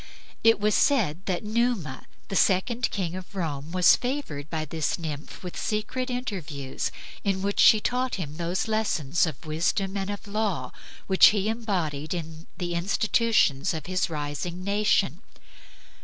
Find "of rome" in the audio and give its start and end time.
3.15-3.71